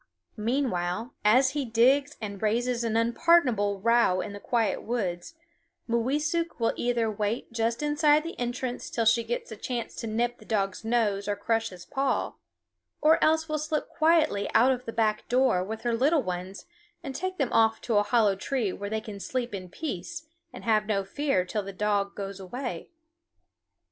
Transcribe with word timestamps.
Meanwhile, 0.37 1.13
as 1.23 1.51
he 1.51 1.63
digs 1.63 2.17
and 2.19 2.41
raises 2.41 2.83
an 2.83 2.97
unpardonable 2.97 3.79
row 3.81 4.19
in 4.19 4.33
the 4.33 4.39
quiet 4.39 4.81
woods, 4.81 5.35
Mooweesuk 5.87 6.59
will 6.59 6.73
either 6.75 7.11
wait 7.11 7.51
just 7.53 7.83
inside 7.83 8.23
the 8.23 8.33
entrance 8.39 8.89
till 8.89 9.05
she 9.05 9.23
gets 9.23 9.51
a 9.51 9.55
chance 9.55 9.93
to 9.97 10.07
nip 10.07 10.39
the 10.39 10.45
dog's 10.45 10.83
nose 10.83 11.27
or 11.27 11.35
crush 11.35 11.69
his 11.69 11.85
paw, 11.85 12.33
or 12.99 13.23
else 13.23 13.47
will 13.47 13.59
slip 13.59 13.89
quietly 13.89 14.49
out 14.55 14.71
of 14.71 14.85
the 14.85 14.91
back 14.91 15.29
door 15.29 15.63
with 15.63 15.83
her 15.83 15.93
little 15.93 16.23
ones 16.23 16.65
and 17.03 17.13
take 17.13 17.37
them 17.37 17.53
off 17.53 17.79
to 17.81 17.97
a 17.97 18.01
hollow 18.01 18.35
tree 18.35 18.73
where 18.73 18.89
they 18.89 19.01
can 19.01 19.19
sleep 19.19 19.53
in 19.53 19.69
peace 19.69 20.25
and 20.51 20.63
have 20.63 20.87
no 20.87 21.03
fear 21.05 21.45
till 21.45 21.61
the 21.61 21.71
dog 21.71 22.15
goes 22.15 22.39
away. 22.39 22.89